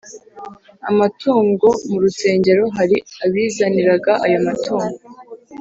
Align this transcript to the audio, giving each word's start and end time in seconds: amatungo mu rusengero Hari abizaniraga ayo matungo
amatungo 0.89 1.67
mu 1.89 1.97
rusengero 2.03 2.63
Hari 2.77 2.95
abizaniraga 3.25 4.11
ayo 4.25 4.39
matungo 4.45 4.99